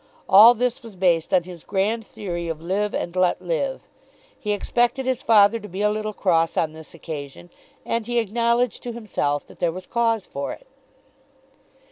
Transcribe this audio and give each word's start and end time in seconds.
All 0.27 0.55
this 0.55 0.81
was 0.81 0.95
based 0.95 1.31
on 1.31 1.43
his 1.43 1.63
grand 1.63 2.03
theory 2.03 2.47
of 2.47 2.59
live 2.59 2.95
and 2.95 3.15
let 3.15 3.39
live. 3.39 3.83
He 4.39 4.51
expected 4.51 5.05
his 5.05 5.21
father 5.21 5.59
to 5.59 5.67
be 5.67 5.83
a 5.83 5.91
little 5.91 6.11
cross 6.11 6.57
on 6.57 6.73
this 6.73 6.95
occasion, 6.95 7.51
and 7.85 8.07
he 8.07 8.17
acknowledged 8.17 8.81
to 8.81 8.93
himself 8.93 9.45
that 9.45 9.59
there 9.59 9.71
was 9.71 9.85
cause 9.85 10.25
for 10.25 10.53
it. 10.53 10.65